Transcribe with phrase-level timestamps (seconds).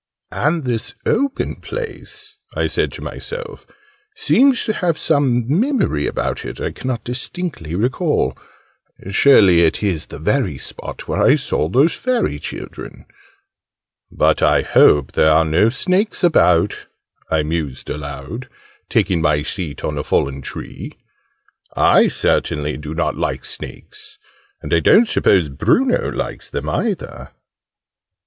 [0.31, 3.67] "And this open place," I said to myself,
[4.15, 8.35] "seems to have some memory about it I cannot distinctly recall
[9.11, 13.05] surely it is the very spot where I saw those Fairy Children!
[14.11, 16.87] But I hope there are no snakes about!"
[17.29, 18.49] I mused aloud,
[18.89, 20.93] taking my seat on a fallen tree.
[21.77, 24.17] "I certainly do not like snakes
[24.63, 27.33] and I don't suppose Bruno likes them, either!"